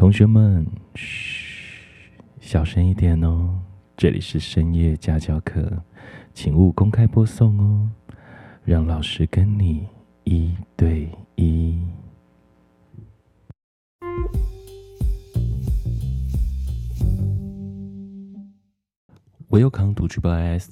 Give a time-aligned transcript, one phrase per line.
[0.00, 3.60] 同学们，嘘，小声一点哦。
[3.98, 5.84] 这里是深夜家教课，
[6.32, 7.90] 请勿公开播送哦。
[8.64, 9.86] 让老师跟你
[10.24, 11.06] 一对
[11.36, 11.78] 一。
[19.50, 20.70] Welcome to Triple S，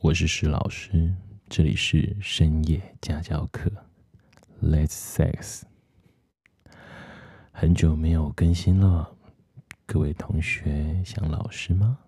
[0.00, 1.14] 我是石老师，
[1.48, 3.70] 这里是深夜家教课
[4.60, 5.62] ，Let's sex。
[7.56, 9.08] 很久没有更新了，
[9.86, 11.98] 各位同学想老师吗？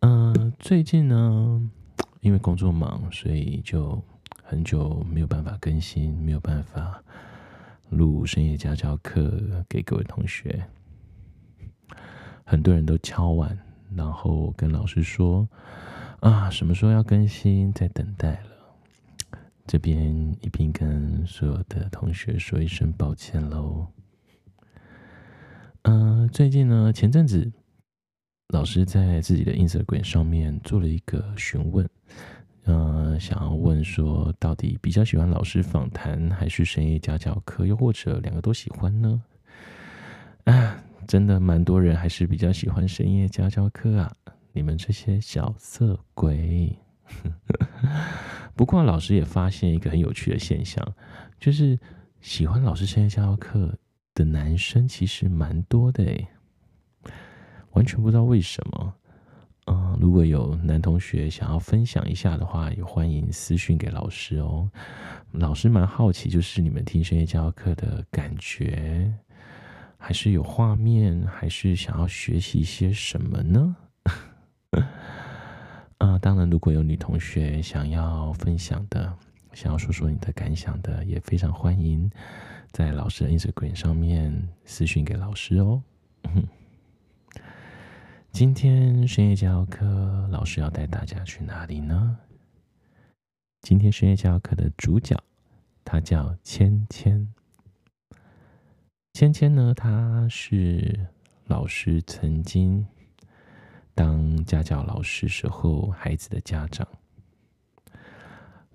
[0.00, 1.70] 嗯、 最近呢，
[2.20, 3.98] 因为工作忙，所以就
[4.44, 7.02] 很久没有办法更新，没有办法
[7.88, 10.62] 录深夜家教课给各位同学。
[12.44, 13.58] 很多人都敲碗，
[13.96, 15.48] 然后跟老师说
[16.20, 18.57] 啊，什么时候要更新，在等待了。
[19.68, 23.86] 这边一并跟所有的同学说一声抱歉喽。
[25.82, 27.52] 嗯、最近呢，前阵子
[28.48, 31.86] 老师在自己的 Instagram 上面做了一个询问，
[32.64, 39.22] 嗯、想要问说，到底比较喜欢老师访谈还是深夜家教课，又或者两个都喜欢呢？
[40.44, 44.10] 啊，真的蛮多人还是比较喜欢深夜家教课啊！
[44.54, 46.74] 你们这些小色鬼。
[48.58, 50.84] 不过，老师也发现一个很有趣的现象，
[51.38, 51.78] 就是
[52.20, 53.72] 喜欢老师深夜家教课
[54.14, 56.26] 的男生其实蛮多的诶，
[57.70, 58.94] 完全不知道为什么。
[59.66, 64.68] 嗯，如果有男同学想要分享一下的话，也欢迎私讯给老师哦。
[65.30, 69.14] 老师蛮好奇，就是你们听深夜家教课的感觉，
[69.96, 73.76] 还是有画面，还是想要学习一些什么呢？
[75.98, 79.12] 啊、呃，当然，如果有女同学想要分享的，
[79.52, 82.08] 想要说说你的感想的，也非常欢迎
[82.70, 85.82] 在老师的 Instagram 上面私讯给老师哦。
[88.30, 92.16] 今天深夜家教课，老师要带大家去哪里呢？
[93.62, 95.20] 今天深夜家教课的主角，
[95.84, 97.28] 他叫芊芊。
[99.14, 101.08] 芊芊呢，他是
[101.46, 102.86] 老师曾经。
[103.98, 106.86] 当家教老师时候，孩子的家长，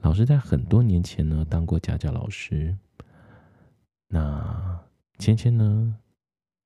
[0.02, 2.78] 老师在很多年前呢当过家教老师。
[4.10, 4.78] 那
[5.18, 5.96] 芊芊呢，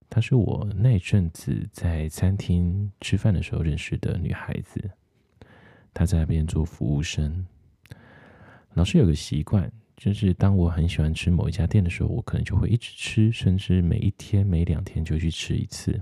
[0.09, 4.89] 她是我那一阵子在餐厅吃饭的时候认识的女孩子，
[5.93, 7.45] 她在那边做服务生。
[8.73, 16.01] 老师有个习惯，就是当我很喜欢吃某一家店的时候，我可能就会一直吃，甚至每一天、每两天就去吃一次。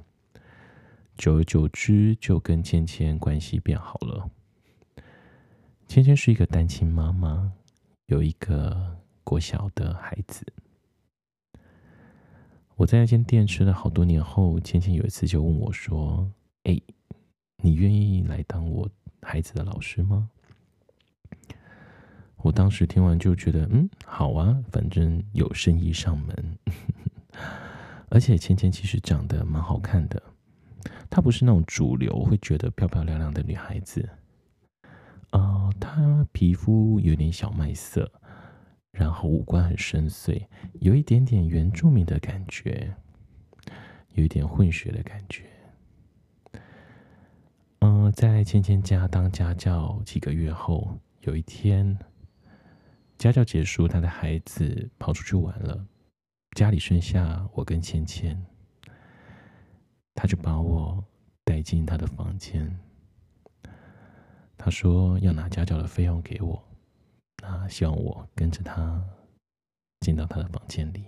[1.17, 4.29] 久而久之，就跟芊芊关系变好了。
[5.87, 7.53] 芊芊是一个单亲妈妈，
[8.07, 10.45] 有一个国小的孩子。
[12.75, 16.29] 我在那间店吃了好多年后，芊芊有一次就问我说
[16.63, 16.77] ：“哎，
[17.57, 18.89] 你愿意来当我
[19.21, 20.29] 孩子的老师吗？”
[22.37, 26.57] 我当时听完就觉得，嗯，好啊，反正有生意上门。
[28.09, 30.21] 而且芊芊其实长得蛮好看的。
[31.09, 34.09] 她不是那种主流会觉得漂漂亮亮的女孩子，
[35.31, 38.11] 呃，她皮肤有点小麦色，
[38.91, 40.45] 然后五官很深邃，
[40.81, 42.95] 有一点点原住民的感觉，
[44.13, 45.45] 有一点混血的感觉。
[47.79, 51.97] 嗯、在芊芊家当家教几个月后，有一天
[53.17, 55.85] 家教结束，她的孩子跑出去玩了，
[56.55, 58.43] 家里剩下我跟芊芊。
[60.15, 61.03] 他就把我
[61.43, 62.79] 带进他的房间，
[64.57, 66.63] 他说要拿家教的费用给我，
[67.43, 69.03] 那希望我跟着他
[69.99, 71.03] 进到他的房间里。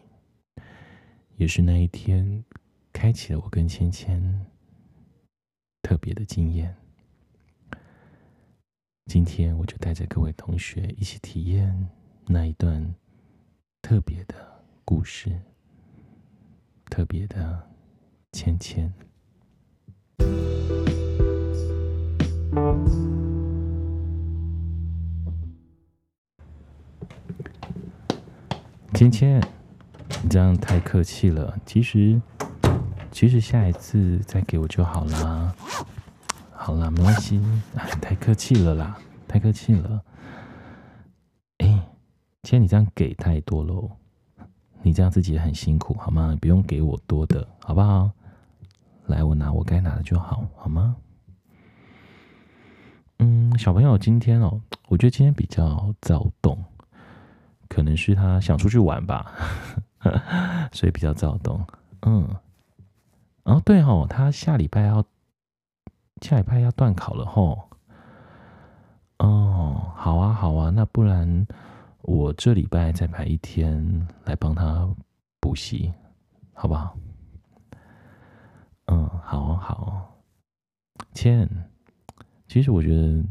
[1.38, 2.44] 也是那一天，
[2.92, 4.46] 开启了我跟芊芊
[5.82, 6.76] 特别的经验。
[9.06, 11.90] 今天我就带着各位同学一起体验
[12.26, 12.94] 那一段
[13.82, 14.36] 特别的
[14.84, 15.42] 故事，
[16.90, 17.66] 特别的。
[18.34, 18.94] 芊芊，
[28.94, 29.40] 芊芊，
[30.24, 31.56] 你这样太客气了。
[31.66, 32.20] 其实，
[33.12, 35.54] 其实下一次再给我就好啦。
[36.52, 37.40] 好啦，没关系。
[38.02, 38.98] 太客气了啦，
[39.28, 40.02] 太客气了。
[41.60, 41.88] 哎，
[42.42, 43.92] 既然你这样给太多喽。
[44.82, 46.36] 你这样自己也很辛苦，好吗？
[46.42, 48.10] 不用给我多的，好不好？
[49.08, 50.96] 来，我拿我该拿的就好，好吗？
[53.20, 56.64] 嗯，小朋友，今天哦，我觉得今天比较躁动，
[57.68, 59.32] 可能是他想出去玩吧。
[60.72, 61.66] 所以比较躁动。
[62.02, 62.28] 嗯，
[63.44, 65.04] 哦对哦，他下礼拜要
[66.22, 67.70] 下礼拜要段考了吼。
[69.20, 71.48] 哦，好啊好啊，那不然
[72.04, 74.88] 我这礼拜再排一天来帮他
[75.40, 75.92] 补习，
[76.54, 76.96] 好不好？
[78.88, 80.06] 嗯，好好啊。
[81.14, 81.50] 千，
[82.48, 83.24] 其实我觉得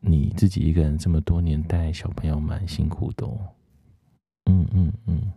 [0.00, 3.38] 你自己一个人这么多年带小朋友蛮辛苦的哦。
[4.46, 5.32] 嗯嗯嗯，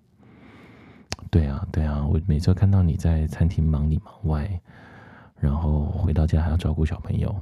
[1.30, 4.62] 对啊对啊，我每次看到你在餐厅忙里忙外，
[5.40, 7.34] 然后回到家还要照顾小朋友，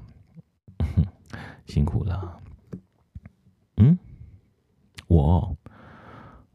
[1.65, 2.39] 辛苦了。
[3.77, 3.97] 嗯，
[5.07, 5.57] 我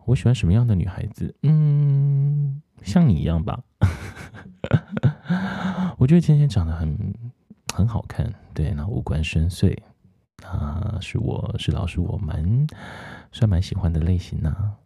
[0.05, 1.35] 我喜欢什么样的女孩子？
[1.43, 3.63] 嗯，像你一样吧。
[6.01, 7.15] 我觉得芊芊长得很
[7.75, 9.77] 很好看，对，那五官深邃，
[10.43, 12.67] 啊，是我是老师我蛮
[13.33, 14.77] 算蛮喜欢的类型呢、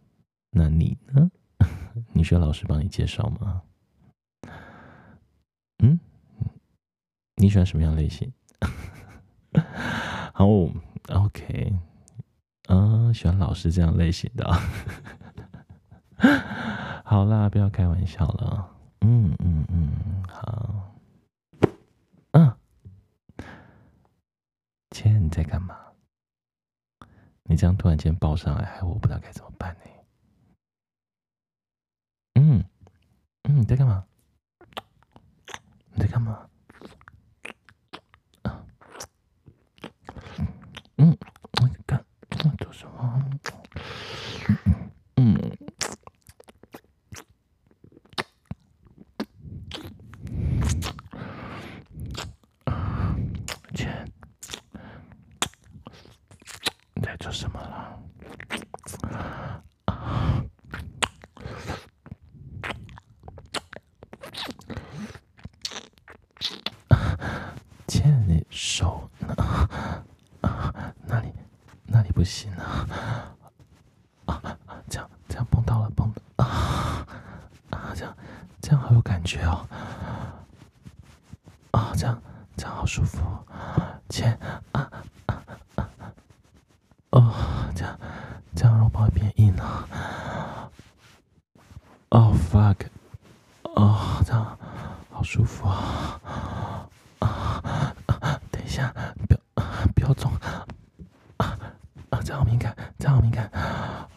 [0.51, 1.31] 那你呢？
[2.11, 3.61] 你需要老师帮你介绍吗？
[5.81, 5.97] 嗯，
[7.37, 8.29] 你喜欢什么样类型？
[10.33, 10.45] 好
[11.13, 11.73] ，OK，
[12.67, 14.51] 啊，喜欢老师这样类型的。
[17.05, 18.69] 好啦，不要开玩笑了。
[18.99, 19.93] 嗯嗯嗯，
[20.27, 20.91] 好。
[24.95, 25.77] 千，你在干嘛？
[27.43, 29.81] 你这样突然间抱上来，害我不知道该怎么办呢。
[32.35, 32.63] 嗯
[33.43, 34.05] 嗯，你在干嘛？
[35.91, 36.49] 你在干嘛？
[40.95, 41.17] 嗯，
[41.61, 42.01] 我干，
[42.31, 43.29] 我做什么？
[45.17, 45.35] 嗯。
[72.27, 73.37] 行啊，
[74.25, 74.57] 啊，
[74.89, 77.05] 这样这样碰到了碰啊
[77.69, 78.17] 啊，这样
[78.59, 79.67] 这样好有感觉哦，
[81.71, 82.19] 啊，这样
[82.57, 83.21] 这样好舒服，
[84.09, 84.25] 切
[84.71, 84.89] 啊
[85.27, 85.43] 啊
[85.75, 85.87] 啊，
[87.11, 87.31] 哦
[87.75, 87.99] 这样
[88.55, 89.87] 这样肉包变硬哦
[92.09, 92.87] ，Oh fuck，
[93.75, 94.57] 哦这样
[95.11, 96.19] 好舒服啊。
[97.19, 97.61] 啊
[98.07, 98.91] 啊，等一下，
[99.27, 99.39] 不要
[99.93, 100.31] 不要动，
[101.37, 101.55] 啊
[102.09, 104.07] 啊这样好敏感，这样好敏感啊，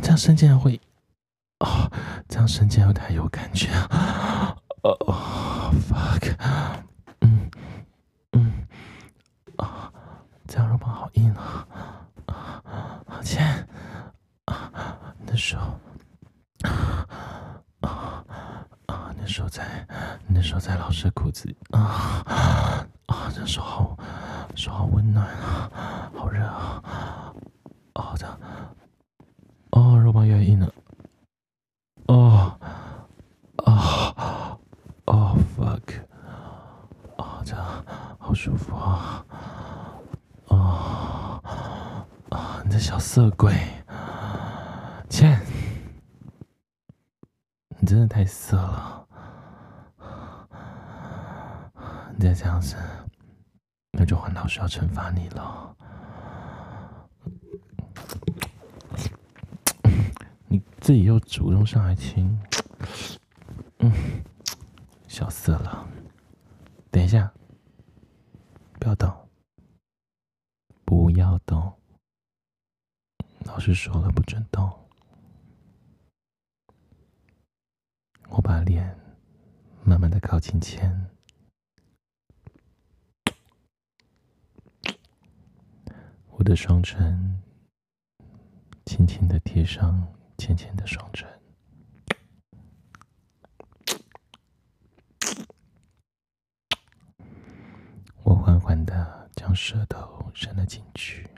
[0.00, 0.78] 这样伸进来会
[1.60, 1.90] 哦，
[2.28, 4.54] 这样伸进来会太有感觉啊！
[4.82, 6.34] 哦，fuck，
[7.22, 7.50] 嗯
[8.32, 8.66] 嗯
[9.56, 9.90] 啊，
[10.46, 11.66] 这样肉棒好硬啊！
[12.26, 12.62] 啊，
[13.06, 13.40] 好轻
[14.44, 14.70] 啊！
[15.18, 15.56] 你的手
[16.60, 17.08] 啊
[17.80, 19.88] 啊，你的手在，
[20.26, 23.96] 你的手在老师的裤子里啊啊，这手好。
[24.54, 27.32] 手好温暖啊，好热啊！
[27.94, 28.38] 哦，这样，
[29.70, 29.96] 哦，
[30.48, 30.66] 你呢。
[32.06, 32.58] 哦，
[33.58, 34.58] 哦，
[35.04, 36.00] 哦，fuck！
[37.18, 37.84] 哦，这样
[38.18, 39.22] 好舒服啊！
[40.46, 41.42] 哦，
[42.30, 43.52] 啊，你这小色鬼，
[45.10, 45.38] 切！
[47.78, 49.06] 你真的太色了！
[52.16, 52.74] 你再这样子。
[53.92, 55.74] 那就换老师要惩罚你了。
[60.50, 62.40] 你自己又主动上来亲，
[63.80, 63.92] 嗯，
[65.06, 65.86] 小色了。
[66.90, 67.30] 等一下，
[68.80, 69.28] 不要动，
[70.86, 71.78] 不要动。
[73.40, 74.66] 老师说了，不准动。
[78.30, 78.98] 我把脸
[79.84, 81.10] 慢慢的靠近前。
[86.30, 87.42] 我的双唇
[88.86, 91.28] 轻轻的贴上浅浅的双唇，
[98.22, 101.28] 我缓缓的将舌头伸了进去，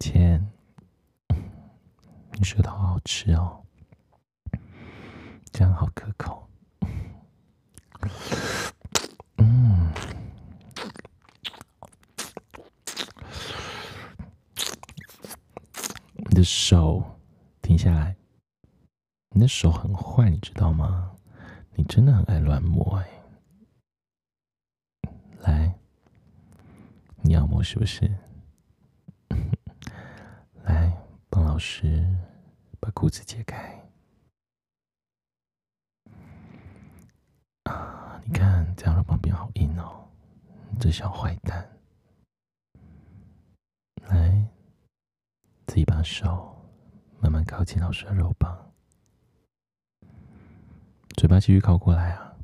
[0.00, 0.44] 千，
[2.32, 3.64] 你舌头好好吃哦。
[5.52, 6.48] 这样好可口，
[9.36, 9.92] 嗯，
[16.14, 17.00] 你的手
[17.62, 18.16] 停下来，
[19.30, 21.16] 你的手很坏，你知道吗？
[21.76, 23.08] 你真的很爱乱摸哎。
[25.42, 25.72] 来，
[27.22, 28.12] 你要摸是不是？
[30.64, 30.92] 来，
[31.28, 32.04] 帮老师
[32.80, 33.80] 把裤子解开。
[37.62, 40.04] 啊，你看这样的旁边好硬哦，
[40.80, 41.70] 这小坏蛋。
[44.08, 44.49] 来，
[45.70, 46.60] 自己把手
[47.20, 48.72] 慢慢靠近老师的肉棒，
[51.16, 52.34] 嘴巴继续靠过来啊，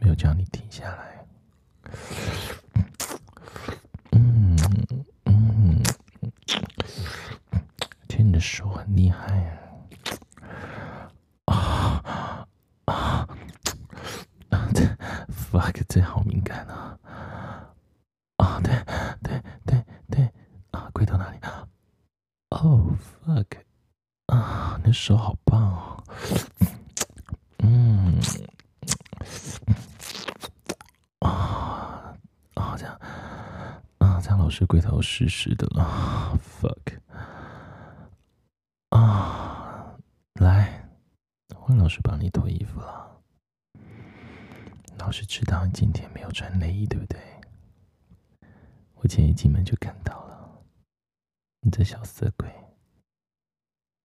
[0.00, 1.26] 没有叫你停下来。
[4.12, 4.56] 嗯
[5.26, 5.82] 嗯，
[8.08, 9.44] 其实你的手很厉害
[11.44, 11.52] 啊。
[11.52, 12.48] 啊
[12.86, 13.28] 啊！
[14.72, 14.82] 这
[15.28, 16.98] fuck，这好敏感啊！
[18.38, 18.82] 啊，对
[20.08, 20.32] 对
[20.70, 21.68] 啊，龟头哪里啊？
[22.56, 23.46] 哦，fuck，
[24.26, 26.04] 啊，你的手好棒哦。
[27.58, 28.20] 嗯。
[34.38, 37.00] 老师龟头湿湿的了，fuck
[38.90, 39.96] 啊！
[40.34, 40.88] 来，
[41.52, 43.20] 换老师帮你脱衣服了。
[44.98, 47.20] 老师知道你今天没有穿内衣，对不对？
[48.94, 50.15] 我今天一进门就看到，
[51.66, 52.48] 你这小色鬼。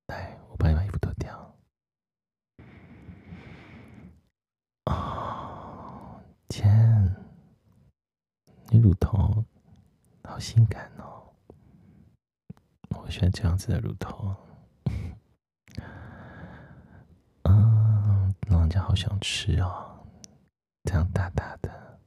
[0.08, 1.56] 来，我帮你把衣服脱掉。
[4.86, 7.16] 啊，天，
[8.70, 9.46] 你乳头。
[10.24, 11.32] 好性感哦！
[12.96, 14.36] 我喜欢这样子的乳头，
[17.44, 20.04] 嗯，老人家好想吃哦，
[20.86, 22.00] 这样大大的，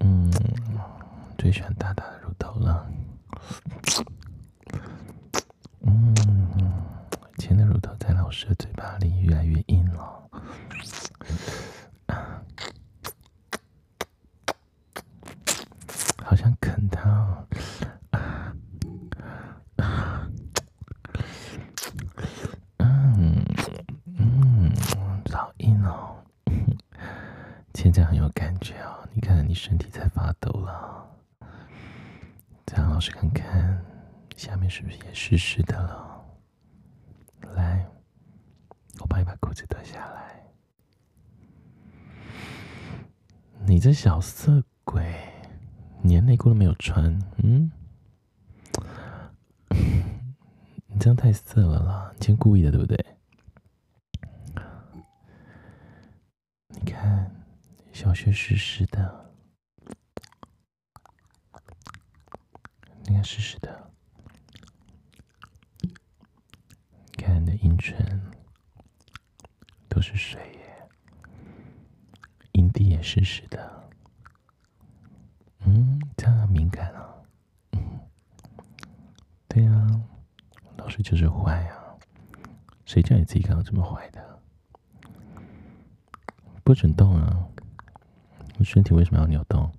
[0.00, 0.32] 嗯，
[1.38, 2.90] 最喜欢大大的乳头了，
[5.80, 6.14] 嗯，
[7.36, 10.28] 以前的乳头在老师的嘴巴里越来越硬了。
[16.24, 17.46] 好想啃它哦！
[22.78, 23.44] 嗯
[24.18, 24.72] 嗯，
[25.32, 26.16] 好硬哦
[27.74, 31.06] 现在很有感觉哦，你看你身体在发抖了，
[32.66, 33.80] 这样老师看看
[34.36, 36.26] 下面是不是也湿湿的了？
[37.54, 37.86] 来，
[38.98, 40.44] 我帮你把裤子脱下来。
[43.64, 45.16] 你这小色鬼，
[46.02, 47.70] 连内裤都没有穿，嗯？
[50.88, 53.06] 你这样太色了啦，你今天故意的对不对？
[56.68, 57.30] 你看
[57.92, 59.25] 小穴湿湿的，
[63.08, 63.90] 应该湿湿的，
[67.16, 68.20] 看你的阴唇
[69.88, 70.88] 都是水耶，
[72.52, 73.88] 阴蒂也湿湿的，
[75.60, 77.14] 嗯，这样敏感啊，
[77.72, 78.00] 嗯，
[79.48, 80.00] 对呀、
[80.76, 81.96] 老师就是坏啊，
[82.84, 84.40] 谁叫你自己刚刚这么坏的？
[86.64, 87.46] 不准动啊！
[88.58, 89.72] 你身体为什么要扭动？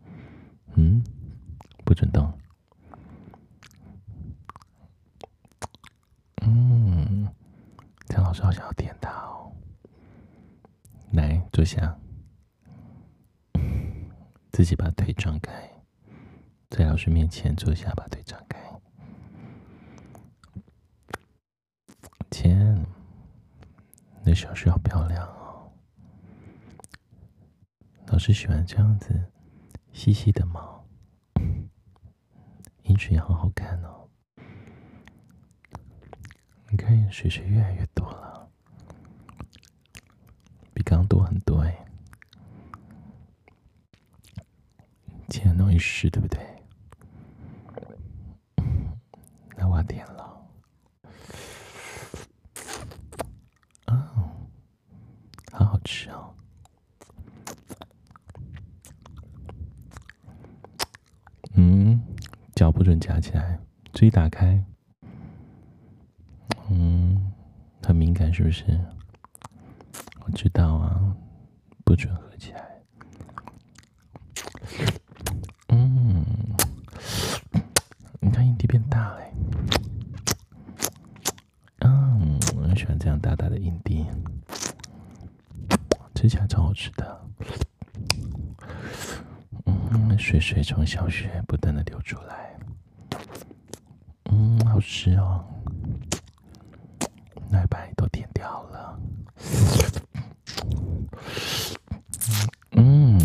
[0.76, 1.04] 嗯，
[1.84, 2.32] 不准动。
[6.44, 7.28] 嗯，
[8.08, 9.52] 张老师好像要点他哦。
[11.12, 12.00] 来，坐下，
[14.54, 15.70] 自己把腿张开，
[16.70, 18.58] 在老师面前坐下，把腿张开。
[22.30, 22.86] 天，
[24.24, 25.70] 你小穴好漂亮哦。
[28.06, 29.30] 老师喜欢这样子
[29.92, 30.88] 细细的毛，
[32.84, 34.08] 阴唇也好好看哦。
[36.70, 38.27] 你看，水水越来越多了，
[41.18, 41.76] 多很多哎。
[45.28, 46.40] 今天很容易湿，对不对？
[49.56, 50.48] 那我点了，
[53.86, 54.14] 啊，
[55.52, 56.36] 好好吃哦。
[61.56, 62.00] 嗯
[62.54, 63.60] 脚不准夹起来，
[63.92, 64.64] 注意打开。
[66.70, 67.34] 嗯，
[67.82, 68.80] 很敏感是不是？
[70.22, 70.97] 我知道啊，
[71.98, 72.80] 不准合起来。
[75.70, 76.24] 嗯，
[78.20, 79.22] 你看硬币变大了。
[81.80, 84.06] 嗯，我很喜欢这样大大的硬币，
[86.14, 87.20] 吃起来超好吃的。
[89.66, 92.56] 嗯，水水从小穴不断的流出来。
[94.26, 95.44] 嗯，好吃哦，
[97.50, 99.00] 奶白都甜掉了。
[102.72, 103.20] 嗯，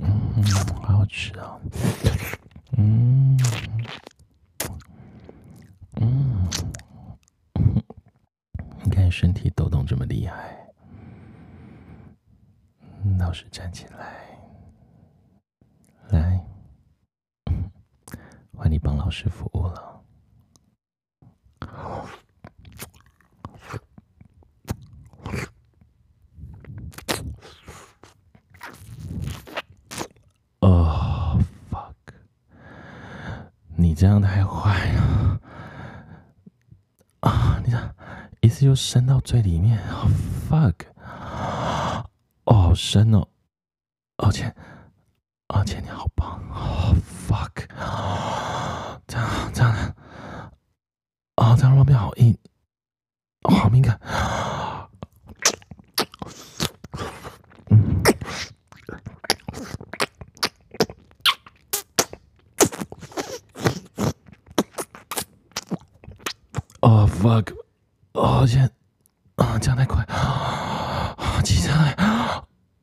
[0.00, 0.42] 嗯，
[0.82, 1.60] 好好吃哦。
[2.78, 3.36] 嗯，
[6.00, 6.48] 嗯，
[8.84, 10.56] 你看身体抖动这么厉害，
[13.18, 14.38] 老师站起来，
[16.10, 16.44] 来，
[18.56, 20.02] 换你帮老师服务了
[30.60, 31.38] 哦
[31.70, 31.94] fuck
[33.76, 33.94] 你。
[33.94, 35.40] 这样太坏了
[37.20, 37.58] 啊！
[37.64, 37.94] 你看，
[38.42, 40.10] 一次就伸到最里面，oh,
[40.50, 40.95] fuck！
[42.76, 43.26] 深哦！
[44.16, 44.54] 抱歉，
[45.46, 46.94] 抱歉，你好棒！Oh,
[47.26, 47.66] fuck！
[49.06, 49.72] 这样，这样，
[51.36, 52.36] 啊，这样旁边好硬，
[53.44, 53.98] 好敏感。
[66.82, 67.54] 哦、oh,，fuck！
[68.12, 68.70] 哦，天，
[69.36, 71.92] 啊，这样太快，啊，接下来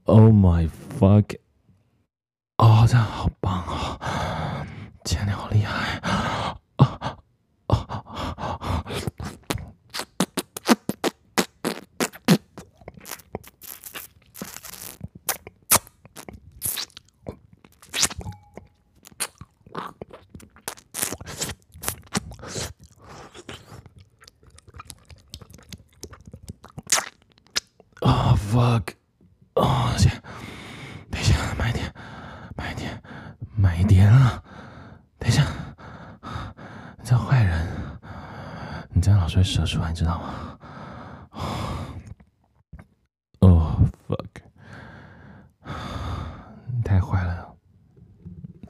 [0.03, 0.67] ，Oh my
[0.99, 1.37] fuck！
[2.57, 4.67] 哦，这样好棒啊！
[5.05, 5.97] 天，你好厉害！
[5.99, 7.17] 啊啊
[7.67, 8.03] 啊
[28.35, 28.42] ！fuck！
[28.53, 28.93] Fuck
[29.55, 30.11] 哦，先，
[31.09, 31.91] 等一下，慢一点，
[32.55, 33.01] 慢一点，
[33.55, 34.43] 慢一点啊！
[35.17, 35.43] 等一下，
[36.99, 37.67] 你这坏人，
[38.93, 40.59] 你这样老是会射出来，你知道吗？
[43.39, 43.75] 哦
[44.07, 44.27] ，fuck！
[46.75, 47.55] 你太坏了，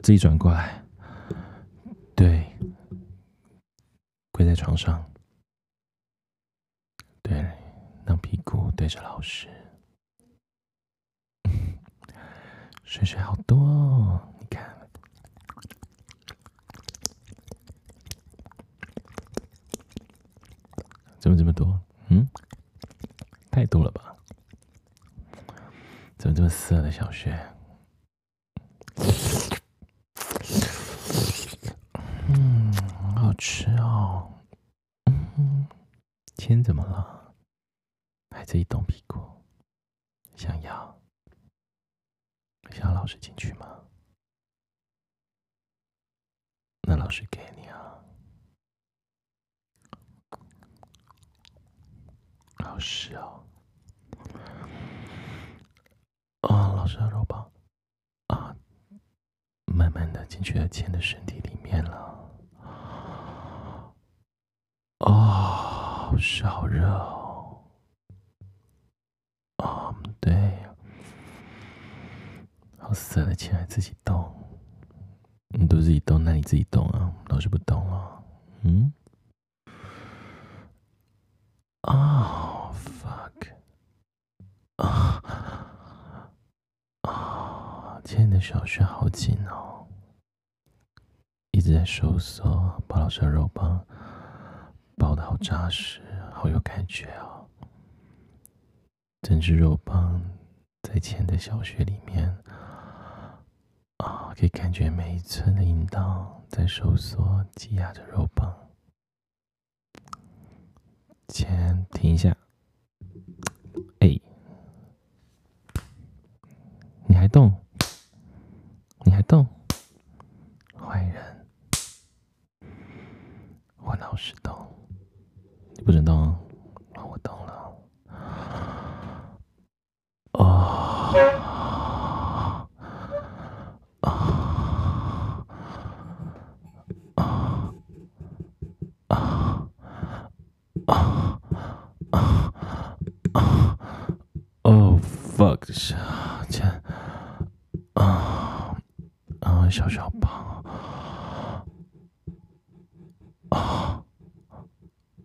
[0.01, 0.81] 自己转过来，
[2.15, 2.57] 对，
[4.31, 5.03] 跪在床上，
[7.21, 7.45] 对，
[8.05, 9.49] 让屁股对着老师。
[12.85, 14.63] 水水好多哦，你看，
[21.23, 21.81] 怎么这么多？
[22.09, 22.27] 嗯，
[23.49, 24.13] 太多了吧？
[26.17, 27.31] 怎么这么色的小雪？
[32.27, 32.73] 嗯，
[33.15, 34.33] 好吃哦。
[35.05, 35.65] 嗯，
[36.35, 37.33] 天怎么了？
[38.31, 39.21] 还在动屁股，
[40.35, 40.99] 想要？
[42.69, 43.79] 想要老师进去吗？
[46.81, 47.92] 那老师给你啊，
[52.63, 53.43] 好湿哦。
[56.41, 57.51] 啊，老师的肉棒
[58.27, 58.55] 啊，
[59.65, 62.29] 慢慢的进去了千的身体里面了。
[64.99, 67.63] 哦，好湿好热哦。
[69.57, 70.57] 啊，对。
[72.79, 74.33] 好色的，钱还自己动，
[75.47, 78.21] 你都自己动，那你自己动啊，老师不动啊，
[78.61, 78.91] 嗯？
[81.81, 83.55] 啊、oh，fuck，
[84.77, 85.21] 啊
[87.01, 89.87] 啊，今天的小穴好紧哦，
[91.51, 92.43] 一直在收缩，
[92.89, 93.81] 包老师的肉棒
[94.97, 96.01] 包的好扎实，
[96.33, 97.47] 好有感觉哦，
[99.21, 100.21] 整只肉棒
[100.81, 102.37] 在钱的小穴里面。
[103.97, 108.53] 啊可以感觉每一寸的阴道在收缩，挤压着肉棒。
[111.29, 112.35] 先停一下。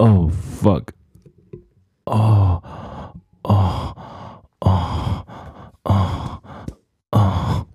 [0.01, 0.93] Oh fuck.
[2.05, 2.63] Oh.
[3.43, 3.95] Oh.
[4.61, 5.25] Oh.
[5.83, 6.41] Oh.
[7.13, 7.67] Oh.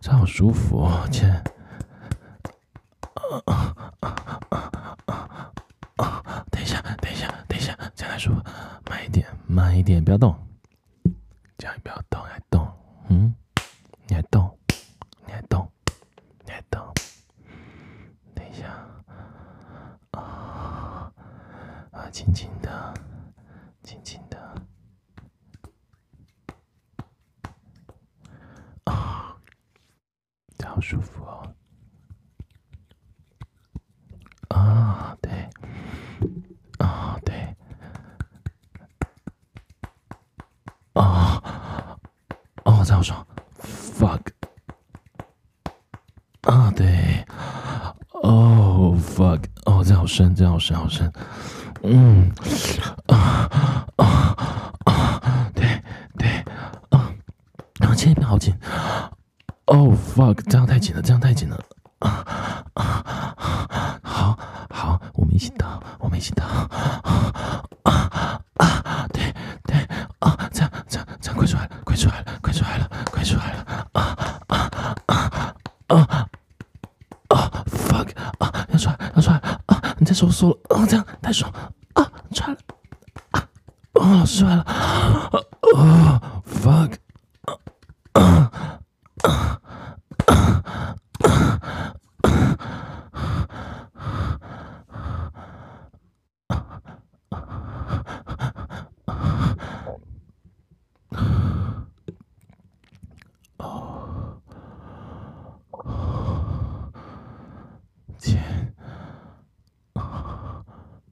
[0.00, 1.30] 这好舒服哦，天。
[3.14, 4.16] 啊啊啊
[5.06, 5.52] 啊
[5.96, 6.22] 啊！
[6.50, 8.34] 等一下，等一下，等一下，再来说，
[8.88, 10.34] 慢一点，慢一点，不要动。
[30.70, 31.24] 好舒服。
[31.24, 31.54] 哦。
[34.48, 35.48] 啊，对，
[36.78, 37.56] 啊，对，
[40.94, 41.40] 啊，
[42.64, 43.24] 哦，这好爽
[43.60, 44.20] ，fuck，
[46.42, 47.24] 啊，对，
[48.22, 51.12] 哦，fuck，哦，这好深，这好深，好深，
[51.84, 52.32] 嗯，
[53.06, 53.48] 啊，
[53.96, 54.36] 啊，
[54.86, 55.80] 啊，对，
[56.18, 56.28] 对，
[56.90, 57.14] 啊，
[57.78, 58.52] 然后前一边好紧，
[59.66, 61.58] 哦，fuck，这样太紧了，这样太紧了，
[62.00, 62.26] 啊，
[62.74, 63.04] 啊，
[64.02, 64.38] 好。
[65.40, 66.68] 一起倒，我们一起倒，啊
[67.84, 69.06] 啊啊！
[69.10, 69.78] 对对
[70.18, 73.64] 啊，这样这样这样，快出来了，快出来了，快出来了，快出来了！
[73.92, 74.14] 啊
[74.48, 74.70] 啊
[75.06, 75.54] 啊
[75.86, 76.28] 啊
[77.28, 79.96] 啊！fuck 啊，要出来，要出来啊！
[79.98, 81.50] 你再收缩了，啊，这样太爽
[81.94, 82.12] 啊！
[82.34, 82.58] 出来了
[83.30, 83.48] 啊！
[83.94, 86.96] 哦，出来了啊！fuck
[87.46, 87.56] 啊
[88.12, 88.52] 啊
[89.22, 89.60] 啊！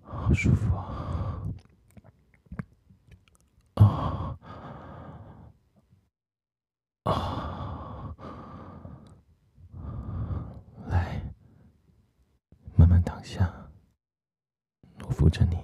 [0.04, 0.84] 好舒服啊！
[3.76, 4.36] 啊
[7.08, 8.14] 啊！
[10.88, 11.22] 来，
[12.76, 13.50] 慢慢躺下，
[15.06, 15.56] 我扶着你。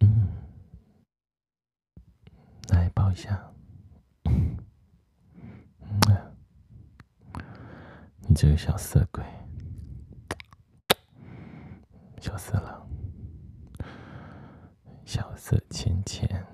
[0.00, 0.28] 嗯，
[2.70, 3.48] 来抱一下。
[4.24, 4.56] 嗯，
[8.26, 9.24] 你这个小色鬼。
[12.20, 12.84] 笑死了，
[15.04, 16.44] 小色浅浅，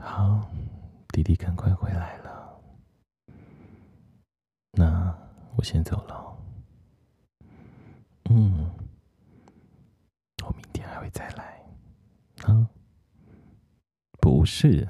[0.00, 0.50] 好，
[1.16, 2.60] 弟弟赶快回来了，
[4.72, 5.18] 那
[5.56, 6.36] 我先走了。
[8.28, 8.70] 嗯，
[10.44, 11.64] 我明天还会再来，
[12.44, 12.68] 啊，
[14.20, 14.86] 不是，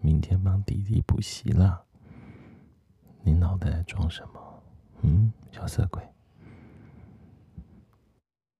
[0.00, 1.86] 明天帮弟弟补习了，
[3.22, 4.62] 你脑袋在装什么？
[5.02, 6.02] 嗯，小色鬼，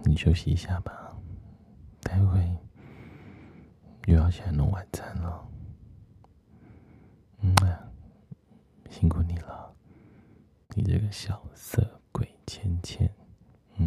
[0.04, 1.12] 你休息一下吧，
[2.00, 2.56] 待会
[4.04, 5.48] 又要起来弄晚餐了。
[7.42, 7.54] 嗯，
[8.88, 9.74] 辛苦你了，
[10.74, 13.10] 你这个小色鬼，芊芊。
[13.76, 13.86] 嗯。